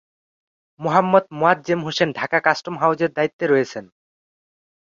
[0.79, 3.85] Mohammad Moazzem Hossain Dhaka custom হাউজের দায়িত্বে রয়েছেন।